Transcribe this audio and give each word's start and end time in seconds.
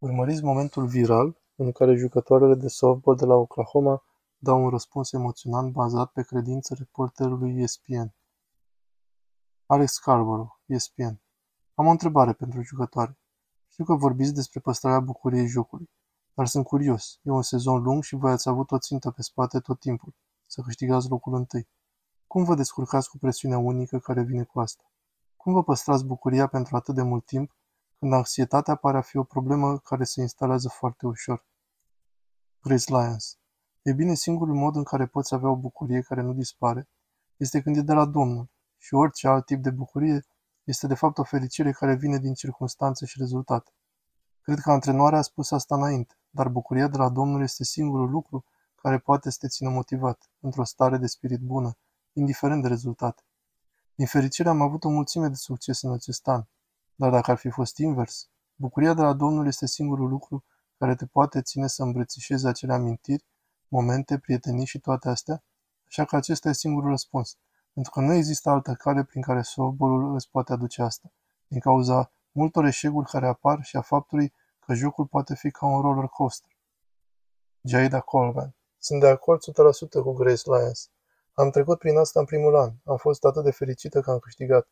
Urmăriți 0.00 0.44
momentul 0.44 0.86
viral 0.86 1.40
în 1.54 1.72
care 1.72 1.94
jucătoarele 1.94 2.54
de 2.54 2.68
softball 2.68 3.16
de 3.16 3.24
la 3.24 3.34
Oklahoma 3.34 4.02
dau 4.38 4.62
un 4.64 4.68
răspuns 4.68 5.12
emoționant 5.12 5.72
bazat 5.72 6.12
pe 6.12 6.22
credință 6.22 6.74
reporterului 6.78 7.60
ESPN. 7.60 8.14
Alex 9.66 9.92
Scarborough, 9.92 10.50
ESPN. 10.66 11.20
Am 11.74 11.86
o 11.86 11.90
întrebare 11.90 12.32
pentru 12.32 12.62
jucătoare. 12.62 13.18
Știu 13.68 13.84
că 13.84 13.94
vorbiți 13.94 14.34
despre 14.34 14.60
păstrarea 14.60 15.00
bucuriei 15.00 15.46
jocului, 15.46 15.90
dar 16.34 16.46
sunt 16.46 16.64
curios. 16.64 17.18
E 17.22 17.30
un 17.30 17.42
sezon 17.42 17.82
lung 17.82 18.02
și 18.02 18.16
voi 18.16 18.30
ați 18.30 18.48
avut 18.48 18.70
o 18.70 18.78
țintă 18.78 19.10
pe 19.10 19.22
spate 19.22 19.58
tot 19.58 19.80
timpul, 19.80 20.14
să 20.46 20.62
câștigați 20.62 21.08
locul 21.08 21.34
întâi. 21.34 21.68
Cum 22.26 22.44
vă 22.44 22.54
descurcați 22.54 23.08
cu 23.10 23.18
presiunea 23.18 23.58
unică 23.58 23.98
care 23.98 24.22
vine 24.22 24.44
cu 24.44 24.60
asta? 24.60 24.90
Cum 25.36 25.52
vă 25.52 25.62
păstrați 25.62 26.04
bucuria 26.04 26.46
pentru 26.46 26.76
atât 26.76 26.94
de 26.94 27.02
mult 27.02 27.24
timp 27.24 27.58
când 28.00 28.12
anxietatea 28.12 28.74
pare 28.74 28.96
a 28.96 29.00
fi 29.00 29.16
o 29.16 29.24
problemă 29.24 29.78
care 29.78 30.04
se 30.04 30.20
instalează 30.20 30.68
foarte 30.68 31.06
ușor. 31.06 31.44
Grace 32.60 32.92
Lyons 32.92 33.38
E 33.82 33.92
bine, 33.92 34.14
singurul 34.14 34.54
mod 34.54 34.76
în 34.76 34.84
care 34.84 35.06
poți 35.06 35.34
avea 35.34 35.48
o 35.48 35.56
bucurie 35.56 36.00
care 36.00 36.20
nu 36.20 36.32
dispare 36.32 36.88
este 37.36 37.62
când 37.62 37.76
e 37.76 37.80
de 37.80 37.92
la 37.92 38.04
Domnul 38.04 38.50
și 38.76 38.94
orice 38.94 39.28
alt 39.28 39.46
tip 39.46 39.62
de 39.62 39.70
bucurie 39.70 40.26
este 40.64 40.86
de 40.86 40.94
fapt 40.94 41.18
o 41.18 41.22
fericire 41.22 41.72
care 41.72 41.94
vine 41.94 42.18
din 42.18 42.34
circunstanțe 42.34 43.06
și 43.06 43.18
rezultate. 43.18 43.70
Cred 44.42 44.58
că 44.58 44.70
antrenoarea 44.70 45.18
a 45.18 45.22
spus 45.22 45.50
asta 45.50 45.74
înainte, 45.74 46.14
dar 46.30 46.48
bucuria 46.48 46.88
de 46.88 46.96
la 46.96 47.08
Domnul 47.08 47.42
este 47.42 47.64
singurul 47.64 48.10
lucru 48.10 48.44
care 48.74 48.98
poate 48.98 49.30
să 49.30 49.36
te 49.40 49.48
țină 49.48 49.70
motivat, 49.70 50.30
într-o 50.40 50.64
stare 50.64 50.96
de 50.96 51.06
spirit 51.06 51.40
bună, 51.40 51.76
indiferent 52.12 52.62
de 52.62 52.68
rezultate. 52.68 53.22
Din 53.94 54.06
fericire 54.06 54.48
am 54.48 54.60
avut 54.60 54.84
o 54.84 54.88
mulțime 54.88 55.28
de 55.28 55.34
succes 55.34 55.82
în 55.82 55.92
acest 55.92 56.28
an, 56.28 56.44
dar 57.00 57.10
dacă 57.10 57.30
ar 57.30 57.36
fi 57.36 57.50
fost 57.50 57.78
invers, 57.78 58.28
bucuria 58.54 58.94
de 58.94 59.02
la 59.02 59.12
Domnul 59.12 59.46
este 59.46 59.66
singurul 59.66 60.08
lucru 60.08 60.44
care 60.78 60.94
te 60.94 61.06
poate 61.06 61.42
ține 61.42 61.66
să 61.66 61.82
îmbrățișezi 61.82 62.46
acele 62.46 62.72
amintiri, 62.72 63.24
momente, 63.68 64.18
prietenii 64.18 64.66
și 64.66 64.78
toate 64.78 65.08
astea, 65.08 65.42
așa 65.86 66.04
că 66.04 66.16
acesta 66.16 66.48
e 66.48 66.52
singurul 66.52 66.90
răspuns, 66.90 67.36
pentru 67.72 67.92
că 67.92 68.00
nu 68.00 68.12
există 68.12 68.50
altă 68.50 68.74
cale 68.74 69.04
prin 69.04 69.22
care 69.22 69.42
softball 69.42 70.14
îți 70.14 70.30
poate 70.30 70.52
aduce 70.52 70.82
asta, 70.82 71.12
din 71.46 71.60
cauza 71.60 72.12
multor 72.32 72.64
eșecuri 72.64 73.10
care 73.10 73.26
apar 73.26 73.62
și 73.62 73.76
a 73.76 73.80
faptului 73.80 74.32
că 74.58 74.74
jocul 74.74 75.06
poate 75.06 75.34
fi 75.34 75.50
ca 75.50 75.66
un 75.66 75.80
roller 75.80 76.06
coaster. 76.06 76.50
Jaida 77.62 78.00
Colvan 78.00 78.54
Sunt 78.78 79.00
de 79.00 79.08
acord 79.08 79.40
100% 79.42 80.02
cu 80.02 80.12
Grace 80.12 80.42
Lyons. 80.44 80.90
Am 81.32 81.50
trecut 81.50 81.78
prin 81.78 81.96
asta 81.96 82.20
în 82.20 82.26
primul 82.26 82.56
an. 82.56 82.72
Am 82.84 82.96
fost 82.96 83.24
atât 83.24 83.44
de 83.44 83.50
fericită 83.50 84.00
că 84.00 84.10
am 84.10 84.18
câștigat. 84.18 84.68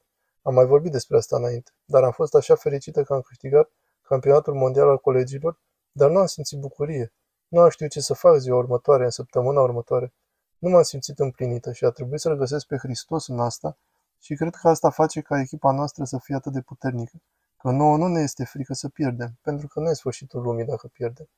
Am 0.49 0.55
mai 0.55 0.67
vorbit 0.67 0.93
despre 0.93 1.17
asta 1.17 1.37
înainte, 1.37 1.71
dar 1.85 2.03
am 2.03 2.11
fost 2.11 2.35
așa 2.35 2.55
fericită 2.55 3.03
că 3.03 3.15
am 3.15 3.21
câștigat 3.21 3.71
campionatul 4.03 4.55
mondial 4.55 4.89
al 4.89 4.99
colegilor, 4.99 5.61
dar 5.93 6.11
nu 6.11 6.19
am 6.19 6.27
simțit 6.27 6.59
bucurie. 6.59 7.13
Nu 7.49 7.61
am 7.61 7.69
știut 7.69 7.91
ce 7.91 8.01
să 8.01 8.15
fac 8.15 8.37
ziua 8.37 8.57
următoare, 8.57 9.05
în 9.05 9.11
săptămâna 9.11 9.61
următoare. 9.61 10.13
Nu 10.59 10.69
m-am 10.69 10.83
simțit 10.83 11.19
împlinită 11.19 11.73
și 11.73 11.85
a 11.85 11.91
trebuit 11.91 12.21
să-L 12.21 12.37
găsesc 12.37 12.67
pe 12.67 12.77
Hristos 12.77 13.27
în 13.27 13.41
asta 13.41 13.79
și 14.19 14.35
cred 14.35 14.55
că 14.55 14.69
asta 14.69 14.91
face 14.91 15.21
ca 15.21 15.41
echipa 15.41 15.73
noastră 15.73 16.05
să 16.05 16.19
fie 16.19 16.35
atât 16.35 16.53
de 16.53 16.61
puternică. 16.61 17.23
Că 17.57 17.71
nouă 17.71 17.97
nu 17.97 18.07
ne 18.07 18.21
este 18.21 18.45
frică 18.45 18.75
să 18.75 18.89
pierdem, 18.89 19.39
pentru 19.43 19.67
că 19.67 19.81
nu 19.81 19.91
e 19.91 19.93
sfârșitul 19.93 20.43
lumii 20.43 20.65
dacă 20.65 20.87
pierdem. 20.87 21.29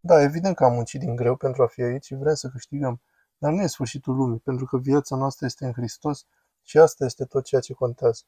Da, 0.00 0.22
evident 0.22 0.56
că 0.56 0.64
am 0.64 0.72
muncit 0.72 1.00
din 1.00 1.16
greu 1.16 1.36
pentru 1.36 1.62
a 1.62 1.66
fi 1.66 1.82
aici 1.82 2.04
și 2.04 2.14
vrem 2.14 2.34
să 2.34 2.48
câștigăm, 2.48 3.00
dar 3.38 3.52
nu 3.52 3.62
e 3.62 3.66
sfârșitul 3.66 4.14
lumii, 4.14 4.38
pentru 4.38 4.64
că 4.64 4.78
viața 4.78 5.16
noastră 5.16 5.46
este 5.46 5.64
în 5.64 5.72
Hristos 5.72 6.26
și 6.62 6.78
asta 6.78 7.04
este 7.04 7.24
tot 7.24 7.44
ceea 7.44 7.60
ce 7.60 7.72
contează. 7.72 8.22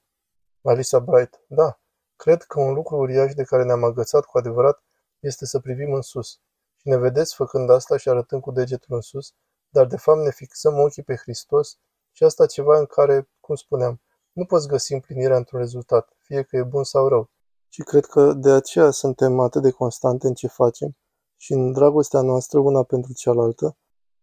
Marisa 0.60 0.98
Bright. 0.98 1.40
Da, 1.46 1.80
cred 2.16 2.42
că 2.42 2.60
un 2.60 2.72
lucru 2.72 2.96
uriaș 2.96 3.34
de 3.34 3.42
care 3.42 3.64
ne-am 3.64 3.84
agățat 3.84 4.24
cu 4.24 4.38
adevărat 4.38 4.82
este 5.20 5.46
să 5.46 5.58
privim 5.58 5.92
în 5.92 6.02
sus. 6.02 6.40
Și 6.76 6.88
ne 6.88 6.96
vedeți 6.96 7.34
făcând 7.34 7.70
asta 7.70 7.96
și 7.96 8.08
arătând 8.08 8.42
cu 8.42 8.50
degetul 8.50 8.94
în 8.94 9.00
sus, 9.00 9.34
dar 9.68 9.86
de 9.86 9.96
fapt 9.96 10.18
ne 10.18 10.30
fixăm 10.30 10.78
ochii 10.78 11.02
pe 11.02 11.16
Hristos 11.16 11.78
și 12.12 12.24
asta 12.24 12.46
ceva 12.46 12.78
în 12.78 12.86
care, 12.86 13.30
cum 13.40 13.54
spuneam, 13.54 14.02
nu 14.32 14.44
poți 14.44 14.68
găsi 14.68 14.92
împlinirea 14.92 15.36
într-un 15.36 15.60
rezultat, 15.60 16.16
fie 16.18 16.42
că 16.42 16.56
e 16.56 16.62
bun 16.62 16.84
sau 16.84 17.08
rău. 17.08 17.30
Și 17.68 17.82
cred 17.82 18.04
că 18.04 18.32
de 18.32 18.50
aceea 18.50 18.90
suntem 18.90 19.40
atât 19.40 19.62
de 19.62 19.70
constante 19.70 20.26
în 20.26 20.34
ce 20.34 20.46
facem 20.46 20.96
și 21.36 21.52
în 21.52 21.72
dragostea 21.72 22.20
noastră 22.20 22.58
una 22.58 22.82
pentru 22.82 23.12
cealaltă 23.12 23.76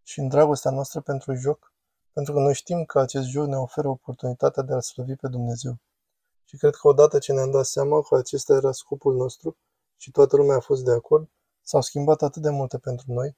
și 0.04 0.20
în 0.20 0.28
dragostea 0.28 0.72
noastră 0.72 1.02
pentru 1.02 1.34
joc, 1.34 1.74
pentru 2.14 2.34
că 2.34 2.40
noi 2.40 2.54
știm 2.54 2.84
că 2.86 3.00
acest 3.00 3.26
joc 3.28 3.48
ne 3.48 3.58
oferă 3.58 3.88
oportunitatea 3.88 4.64
de 4.64 4.74
a 4.74 4.80
slăvi 4.80 5.16
pe 5.16 5.28
Dumnezeu. 5.28 5.80
Și 6.46 6.58
cred 6.58 6.76
că 6.76 6.88
odată 6.88 7.20
ce 7.20 7.34
ne-am 7.34 7.52
dat 7.52 7.66
seama 7.66 8.02
că 8.02 8.16
acesta 8.16 8.54
era 8.54 8.72
scopul 8.72 9.16
nostru 9.16 9.58
și 9.98 10.12
toată 10.12 10.36
lumea 10.36 10.56
a 10.56 10.60
fost 10.60 10.84
de 10.84 10.92
acord, 10.92 11.30
s-au 11.62 11.82
schimbat 11.82 12.22
atât 12.22 12.42
de 12.42 12.50
multe 12.50 12.78
pentru 12.78 13.12
noi 13.12 13.38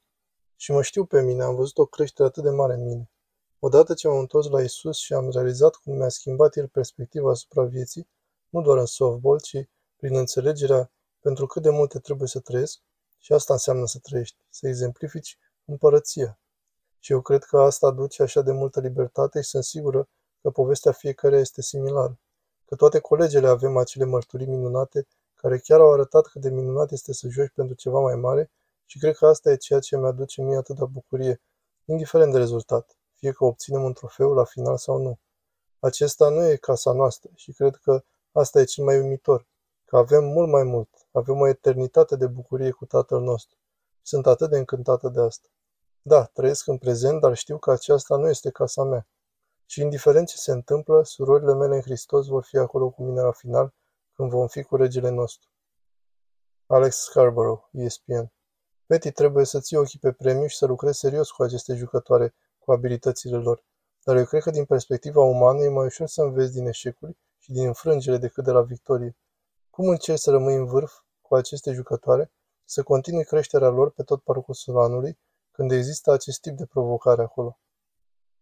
și 0.55 0.71
mă 0.71 0.81
știu 0.81 1.05
pe 1.05 1.21
mine, 1.21 1.43
am 1.43 1.55
văzut 1.55 1.77
o 1.77 1.85
creștere 1.85 2.27
atât 2.27 2.43
de 2.43 2.49
mare 2.49 2.73
în 2.73 2.83
mine. 2.83 3.11
Odată 3.59 3.93
ce 3.93 4.07
m-am 4.07 4.19
întors 4.19 4.47
la 4.47 4.61
Isus 4.61 4.97
și 4.97 5.13
am 5.13 5.29
realizat 5.29 5.75
cum 5.75 5.95
mi-a 5.95 6.09
schimbat 6.09 6.55
El 6.55 6.67
perspectiva 6.67 7.29
asupra 7.29 7.63
vieții, 7.63 8.09
nu 8.49 8.61
doar 8.61 8.77
în 8.77 8.85
softball, 8.85 9.39
ci 9.39 9.69
prin 9.95 10.15
înțelegerea 10.15 10.91
pentru 11.19 11.45
cât 11.45 11.61
de 11.61 11.69
multe 11.69 11.99
trebuie 11.99 12.27
să 12.27 12.39
trăiesc, 12.39 12.79
și 13.17 13.33
asta 13.33 13.53
înseamnă 13.53 13.85
să 13.85 13.99
trăiești, 14.01 14.37
să 14.49 14.67
exemplifici 14.67 15.37
împărăția. 15.65 16.39
Și 16.99 17.11
eu 17.11 17.21
cred 17.21 17.43
că 17.43 17.59
asta 17.59 17.87
aduce 17.87 18.21
așa 18.21 18.41
de 18.41 18.51
multă 18.51 18.79
libertate 18.79 19.41
și 19.41 19.49
sunt 19.49 19.63
sigură 19.63 20.09
că 20.41 20.49
povestea 20.49 20.91
fiecare 20.91 21.37
este 21.37 21.61
similară 21.61 22.19
că 22.67 22.75
toate 22.75 22.99
colegele 22.99 23.47
avem 23.47 23.77
acele 23.77 24.05
mărturii 24.05 24.47
minunate 24.47 25.07
care 25.35 25.57
chiar 25.57 25.79
au 25.79 25.93
arătat 25.93 26.27
cât 26.27 26.41
de 26.41 26.49
minunat 26.49 26.91
este 26.91 27.13
să 27.13 27.27
joci 27.27 27.51
pentru 27.55 27.75
ceva 27.75 27.99
mai 27.99 28.15
mare 28.15 28.51
și 28.85 28.99
cred 28.99 29.15
că 29.15 29.27
asta 29.27 29.51
e 29.51 29.55
ceea 29.55 29.79
ce 29.79 29.97
mi-aduce 29.97 30.41
mie 30.41 30.57
atâta 30.57 30.85
bucurie, 30.85 31.41
indiferent 31.85 32.31
de 32.31 32.37
rezultat, 32.37 32.97
fie 33.13 33.31
că 33.31 33.45
obținem 33.45 33.83
un 33.83 33.93
trofeu 33.93 34.33
la 34.33 34.43
final 34.43 34.77
sau 34.77 34.97
nu. 35.01 35.19
Acesta 35.79 36.29
nu 36.29 36.49
e 36.49 36.55
casa 36.55 36.91
noastră 36.91 37.29
și 37.35 37.51
cred 37.51 37.75
că 37.75 38.03
asta 38.31 38.59
e 38.59 38.63
cel 38.63 38.83
mai 38.83 38.99
uimitor, 38.99 39.47
că 39.85 39.97
avem 39.97 40.23
mult 40.23 40.49
mai 40.49 40.63
mult, 40.63 40.89
avem 41.11 41.39
o 41.39 41.47
eternitate 41.47 42.15
de 42.15 42.27
bucurie 42.27 42.71
cu 42.71 42.85
Tatăl 42.85 43.21
nostru. 43.21 43.57
Sunt 44.01 44.27
atât 44.27 44.49
de 44.49 44.57
încântată 44.57 45.09
de 45.09 45.19
asta. 45.19 45.47
Da, 46.01 46.23
trăiesc 46.23 46.67
în 46.67 46.77
prezent, 46.77 47.21
dar 47.21 47.35
știu 47.35 47.57
că 47.57 47.71
aceasta 47.71 48.15
nu 48.15 48.29
este 48.29 48.49
casa 48.49 48.83
mea. 48.83 49.07
Și 49.69 49.81
indiferent 49.81 50.27
ce 50.27 50.37
se 50.37 50.51
întâmplă, 50.51 51.03
surorile 51.03 51.53
mele 51.53 51.75
în 51.75 51.81
Hristos 51.81 52.27
vor 52.27 52.43
fi 52.43 52.57
acolo 52.57 52.89
cu 52.89 53.03
mine 53.03 53.21
la 53.21 53.31
final, 53.31 53.73
când 54.13 54.29
vom 54.29 54.47
fi 54.47 54.63
cu 54.63 54.75
regele 54.75 55.09
nostru. 55.09 55.49
Alex 56.67 56.95
Scarborough, 56.95 57.63
ESPN 57.71 58.31
Betty 58.87 59.11
trebuie 59.11 59.45
să 59.45 59.59
ții 59.59 59.77
ochii 59.77 59.99
pe 59.99 60.11
premiu 60.11 60.47
și 60.47 60.57
să 60.57 60.65
lucrezi 60.65 60.99
serios 60.99 61.31
cu 61.31 61.43
aceste 61.43 61.75
jucătoare, 61.75 62.35
cu 62.59 62.71
abilitățile 62.71 63.37
lor. 63.37 63.63
Dar 64.03 64.15
eu 64.15 64.25
cred 64.25 64.41
că 64.41 64.49
din 64.49 64.65
perspectiva 64.65 65.21
umană 65.21 65.63
e 65.63 65.69
mai 65.69 65.85
ușor 65.85 66.07
să 66.07 66.21
înveți 66.21 66.53
din 66.53 66.67
eșecuri 66.67 67.17
și 67.37 67.51
din 67.51 67.65
înfrângere 67.65 68.17
decât 68.17 68.43
de 68.43 68.51
la 68.51 68.61
victorie. 68.61 69.17
Cum 69.69 69.87
încerci 69.87 70.19
să 70.19 70.31
rămâi 70.31 70.55
în 70.55 70.65
vârf 70.65 70.93
cu 71.21 71.35
aceste 71.35 71.71
jucătoare, 71.71 72.31
să 72.63 72.83
continui 72.83 73.25
creșterea 73.25 73.69
lor 73.69 73.91
pe 73.91 74.03
tot 74.03 74.23
parcursul 74.23 74.79
anului, 74.79 75.19
când 75.51 75.71
există 75.71 76.11
acest 76.11 76.41
tip 76.41 76.57
de 76.57 76.65
provocare 76.65 77.21
acolo? 77.21 77.59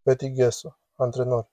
Betty 0.03 0.31
Gesso 0.31 0.77
Antrenor. 0.97 1.49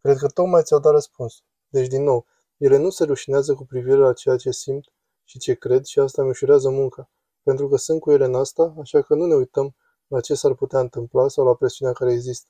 Cred 0.00 0.16
că 0.16 0.26
tocmai 0.26 0.62
ți-au 0.62 0.80
dat 0.80 0.92
răspuns. 0.92 1.42
Deci, 1.68 1.86
din 1.86 2.02
nou, 2.02 2.26
ele 2.56 2.76
nu 2.76 2.90
se 2.90 3.04
rușinează 3.04 3.54
cu 3.54 3.64
privire 3.64 3.96
la 3.96 4.12
ceea 4.12 4.36
ce 4.36 4.50
simt 4.50 4.92
și 5.24 5.38
ce 5.38 5.54
cred 5.54 5.84
și 5.84 5.98
asta 5.98 6.22
mi 6.22 6.28
ușurează 6.28 6.68
munca, 6.68 7.10
pentru 7.42 7.68
că 7.68 7.76
sunt 7.76 8.00
cu 8.00 8.10
ele 8.10 8.24
în 8.24 8.34
asta, 8.34 8.74
așa 8.80 9.02
că 9.02 9.14
nu 9.14 9.26
ne 9.26 9.34
uităm 9.34 9.74
la 10.06 10.20
ce 10.20 10.34
s-ar 10.34 10.54
putea 10.54 10.80
întâmpla 10.80 11.28
sau 11.28 11.44
la 11.44 11.54
presiunea 11.54 11.94
care 11.94 12.12
există. 12.12 12.48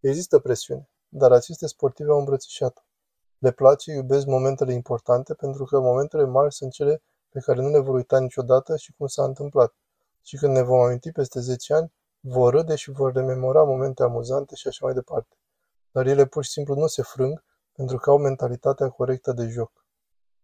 Există 0.00 0.38
presiune, 0.38 0.90
dar 1.08 1.32
aceste 1.32 1.66
sportive 1.66 2.10
au 2.10 2.18
îmbrățișat-o. 2.18 2.80
Le 3.38 3.50
place, 3.50 3.92
iubesc 3.92 4.26
momentele 4.26 4.72
importante, 4.72 5.34
pentru 5.34 5.64
că 5.64 5.80
momentele 5.80 6.24
mari 6.24 6.54
sunt 6.54 6.72
cele 6.72 7.02
pe 7.28 7.40
care 7.40 7.60
nu 7.60 7.68
le 7.68 7.78
vor 7.78 7.94
uita 7.94 8.20
niciodată 8.20 8.76
și 8.76 8.92
cum 8.92 9.06
s-a 9.06 9.24
întâmplat. 9.24 9.74
Și 10.22 10.36
când 10.36 10.52
ne 10.52 10.62
vom 10.62 10.80
aminti 10.80 11.12
peste 11.12 11.40
10 11.40 11.74
ani, 11.74 11.92
vor 12.20 12.52
râde 12.52 12.74
și 12.74 12.90
vor 12.90 13.12
rememora 13.12 13.62
momente 13.62 14.02
amuzante 14.02 14.54
și 14.54 14.68
așa 14.68 14.84
mai 14.84 14.94
departe 14.94 15.34
dar 15.92 16.06
ele 16.06 16.26
pur 16.26 16.44
și 16.44 16.50
simplu 16.50 16.74
nu 16.74 16.86
se 16.86 17.02
frâng 17.02 17.44
pentru 17.72 17.96
că 17.96 18.10
au 18.10 18.18
mentalitatea 18.18 18.88
corectă 18.88 19.32
de 19.32 19.46
joc. 19.46 19.79